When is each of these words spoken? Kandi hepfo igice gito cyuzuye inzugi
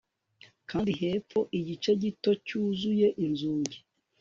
Kandi 0.69 0.91
hepfo 1.01 1.39
igice 1.59 1.91
gito 2.01 2.31
cyuzuye 2.45 3.07
inzugi 3.25 3.77